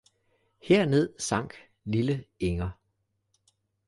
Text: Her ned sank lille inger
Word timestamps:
Her 0.67 0.85
ned 0.87 1.19
sank 1.21 1.53
lille 1.85 2.25
inger 2.39 2.71